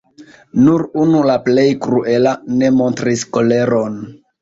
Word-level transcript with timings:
Nur 0.67 0.83
unu, 1.01 1.19
la 1.27 1.35
plej 1.49 1.67
kruela, 1.85 2.35
ne 2.57 2.75
montris 2.81 3.31
koleron. 3.39 4.05